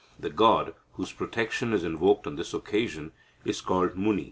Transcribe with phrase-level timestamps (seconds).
[0.19, 3.11] The god, whose protection is invoked on this occasion,
[3.45, 4.19] is called Muni.